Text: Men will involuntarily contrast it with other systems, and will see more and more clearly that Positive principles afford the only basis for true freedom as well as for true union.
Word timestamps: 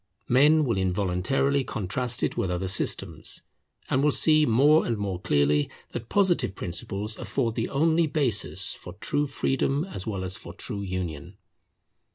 Men 0.27 0.65
will 0.65 0.79
involuntarily 0.79 1.63
contrast 1.63 2.23
it 2.23 2.35
with 2.35 2.49
other 2.49 2.67
systems, 2.67 3.43
and 3.87 4.01
will 4.01 4.09
see 4.09 4.47
more 4.47 4.83
and 4.83 4.97
more 4.97 5.21
clearly 5.21 5.69
that 5.91 6.09
Positive 6.09 6.55
principles 6.55 7.19
afford 7.19 7.53
the 7.53 7.69
only 7.69 8.07
basis 8.07 8.73
for 8.73 8.93
true 8.93 9.27
freedom 9.27 9.85
as 9.85 10.07
well 10.07 10.23
as 10.23 10.35
for 10.37 10.55
true 10.55 10.81
union. 10.81 11.37